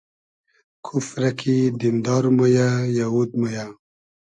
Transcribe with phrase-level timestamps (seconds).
[0.85, 3.65] کوفرۂ کی دیندار مۉ یۂ, یئوود مۉ یۂ